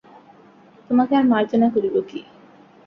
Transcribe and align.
তােমাকে 0.85 1.13
আর 1.15 1.25
মার্জনা 1.31 1.67
করিব 1.75 1.95
কি? 2.09 2.19